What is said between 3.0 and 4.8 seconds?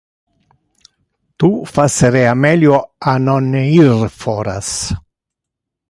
a non ir foras.